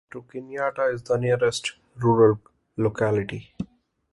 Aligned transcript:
Trukhinyata 0.11 0.91
is 0.91 1.03
the 1.03 1.15
nearest 1.19 1.73
rural 1.95 2.39
locality. 2.75 3.53